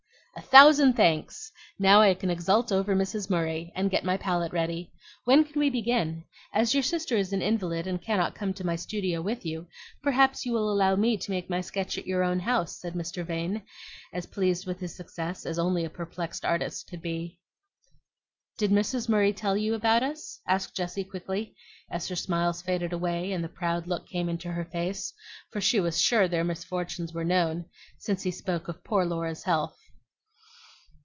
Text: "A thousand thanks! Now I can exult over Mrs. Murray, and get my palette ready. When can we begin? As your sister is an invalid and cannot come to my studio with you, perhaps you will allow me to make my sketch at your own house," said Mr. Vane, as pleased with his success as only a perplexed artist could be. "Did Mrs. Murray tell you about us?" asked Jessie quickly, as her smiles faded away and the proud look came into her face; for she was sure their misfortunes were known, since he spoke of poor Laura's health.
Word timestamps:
"A 0.33 0.41
thousand 0.53 0.93
thanks! 0.93 1.51
Now 1.77 1.99
I 2.01 2.13
can 2.13 2.29
exult 2.29 2.71
over 2.71 2.95
Mrs. 2.95 3.29
Murray, 3.29 3.71
and 3.75 3.91
get 3.91 4.05
my 4.05 4.15
palette 4.15 4.53
ready. 4.53 4.89
When 5.25 5.43
can 5.43 5.59
we 5.59 5.69
begin? 5.69 6.23
As 6.53 6.73
your 6.73 6.83
sister 6.83 7.17
is 7.17 7.33
an 7.33 7.41
invalid 7.41 7.85
and 7.85 8.01
cannot 8.01 8.33
come 8.35 8.53
to 8.53 8.65
my 8.65 8.77
studio 8.77 9.21
with 9.21 9.45
you, 9.45 9.67
perhaps 10.01 10.45
you 10.45 10.53
will 10.53 10.71
allow 10.71 10.95
me 10.95 11.17
to 11.17 11.31
make 11.31 11.49
my 11.49 11.59
sketch 11.59 11.97
at 11.97 12.07
your 12.07 12.23
own 12.23 12.39
house," 12.39 12.79
said 12.79 12.93
Mr. 12.93 13.25
Vane, 13.25 13.61
as 14.13 14.25
pleased 14.25 14.65
with 14.65 14.79
his 14.79 14.95
success 14.95 15.45
as 15.45 15.59
only 15.59 15.83
a 15.83 15.89
perplexed 15.89 16.45
artist 16.45 16.89
could 16.89 17.01
be. 17.01 17.37
"Did 18.57 18.71
Mrs. 18.71 19.09
Murray 19.09 19.33
tell 19.33 19.57
you 19.57 19.73
about 19.73 20.01
us?" 20.01 20.39
asked 20.47 20.75
Jessie 20.77 21.03
quickly, 21.05 21.55
as 21.89 22.07
her 22.07 22.15
smiles 22.15 22.61
faded 22.61 22.93
away 22.93 23.33
and 23.33 23.43
the 23.43 23.49
proud 23.49 23.85
look 23.85 24.07
came 24.07 24.29
into 24.29 24.53
her 24.53 24.65
face; 24.65 25.13
for 25.49 25.59
she 25.59 25.81
was 25.81 26.01
sure 26.01 26.27
their 26.29 26.45
misfortunes 26.45 27.13
were 27.13 27.25
known, 27.25 27.65
since 27.99 28.23
he 28.23 28.31
spoke 28.31 28.69
of 28.69 28.83
poor 28.85 29.03
Laura's 29.05 29.43
health. 29.43 29.77